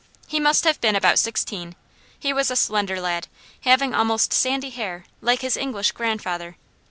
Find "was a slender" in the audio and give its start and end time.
2.33-2.99